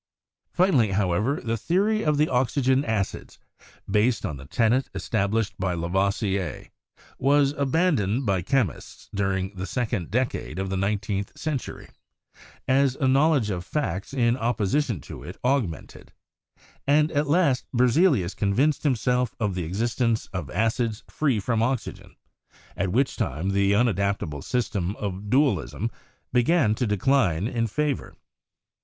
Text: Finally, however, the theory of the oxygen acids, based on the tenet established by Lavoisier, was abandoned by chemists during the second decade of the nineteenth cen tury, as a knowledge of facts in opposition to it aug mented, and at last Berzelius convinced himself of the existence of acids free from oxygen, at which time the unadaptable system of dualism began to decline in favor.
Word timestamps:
Finally, 0.51 0.93
however, 0.93 1.39
the 1.39 1.55
theory 1.55 2.01
of 2.01 2.17
the 2.17 2.27
oxygen 2.27 2.83
acids, 2.83 3.37
based 3.87 4.25
on 4.25 4.35
the 4.37 4.47
tenet 4.47 4.89
established 4.95 5.53
by 5.59 5.75
Lavoisier, 5.75 6.69
was 7.19 7.51
abandoned 7.51 8.25
by 8.25 8.41
chemists 8.41 9.09
during 9.13 9.53
the 9.55 9.67
second 9.67 10.09
decade 10.09 10.57
of 10.57 10.71
the 10.71 10.75
nineteenth 10.75 11.31
cen 11.35 11.59
tury, 11.59 11.87
as 12.67 12.95
a 12.95 13.07
knowledge 13.07 13.51
of 13.51 13.63
facts 13.63 14.11
in 14.11 14.35
opposition 14.37 15.01
to 15.01 15.21
it 15.21 15.37
aug 15.43 15.67
mented, 15.69 16.07
and 16.87 17.11
at 17.11 17.27
last 17.29 17.65
Berzelius 17.71 18.33
convinced 18.33 18.81
himself 18.81 19.35
of 19.39 19.53
the 19.53 19.65
existence 19.65 20.25
of 20.33 20.49
acids 20.49 21.03
free 21.11 21.39
from 21.39 21.61
oxygen, 21.61 22.15
at 22.75 22.91
which 22.91 23.17
time 23.17 23.49
the 23.51 23.73
unadaptable 23.73 24.43
system 24.43 24.95
of 24.95 25.29
dualism 25.29 25.91
began 26.33 26.73
to 26.73 26.87
decline 26.87 27.45
in 27.47 27.67
favor. 27.67 28.15